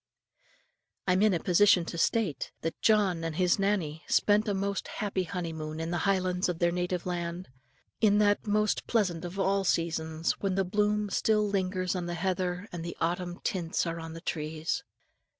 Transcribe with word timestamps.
I 1.07 1.13
am 1.13 1.21
in 1.21 1.35
a 1.35 1.39
position 1.39 1.85
to 1.85 1.95
state, 1.99 2.51
that 2.61 2.81
John 2.81 3.23
and 3.23 3.35
his 3.35 3.59
Nannie 3.59 4.03
spent 4.07 4.47
a 4.47 4.55
most 4.55 4.87
happy 4.87 5.25
honeymoon 5.25 5.79
in 5.79 5.91
the 5.91 5.99
Highlands 6.09 6.49
of 6.49 6.57
their 6.57 6.71
native 6.71 7.05
land, 7.05 7.49
in 7.99 8.17
that 8.17 8.47
most 8.47 8.87
pleasant 8.87 9.23
of 9.23 9.37
all 9.39 9.63
seasons 9.63 10.31
when 10.39 10.55
the 10.55 10.65
bloom 10.65 11.11
still 11.11 11.47
lingers 11.47 11.95
on 11.95 12.07
the 12.07 12.15
heather 12.15 12.67
and 12.71 12.83
the 12.83 12.97
autumn 12.99 13.41
tints 13.43 13.85
are 13.85 13.99
on 13.99 14.13
the 14.13 14.21
trees. 14.21 14.81